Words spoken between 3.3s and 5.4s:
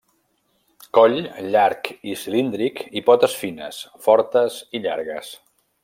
fines, fortes i llargues.